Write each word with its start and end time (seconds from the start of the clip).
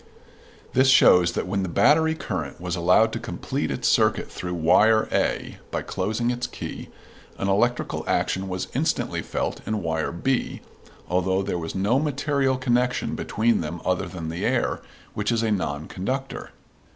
This 0.73 0.87
shows 0.87 1.33
that 1.33 1.45
when 1.45 1.61
the 1.61 1.69
battery 1.69 2.15
current 2.15 2.59
was 2.59 2.75
allowed 2.75 3.11
to 3.13 3.19
complete 3.19 3.69
its 3.69 3.87
circuit 3.87 4.31
through 4.31 4.55
wire 4.55 5.07
A 5.11 5.59
by 5.69 5.83
closing 5.83 6.31
its 6.31 6.47
key, 6.47 6.89
an 7.37 7.47
electrical 7.47 8.03
action 8.07 8.47
was 8.49 8.67
instantly 8.73 9.21
felt 9.21 9.61
in 9.67 9.83
wire 9.83 10.11
B, 10.11 10.61
although 11.07 11.43
there 11.43 11.59
was 11.59 11.75
no 11.75 11.99
material 11.99 12.57
connection 12.57 13.13
between 13.13 13.61
them 13.61 13.79
other 13.85 14.07
than 14.07 14.29
the 14.29 14.43
air, 14.43 14.81
which 15.13 15.31
is 15.31 15.43
a 15.43 15.51
non 15.51 15.85
conductor. 15.87 16.49